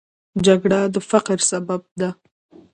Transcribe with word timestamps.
جګړه 0.45 0.79
د 0.93 0.95
فقر 1.09 1.37
سبب 1.49 1.81
ده 1.99 2.09